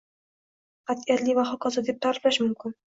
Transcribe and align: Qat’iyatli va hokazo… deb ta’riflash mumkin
Qat’iyatli 0.93 1.37
va 1.41 1.47
hokazo… 1.53 1.87
deb 1.91 2.05
ta’riflash 2.07 2.47
mumkin 2.47 2.79